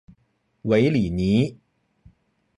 [0.63, 1.59] 韦里尼。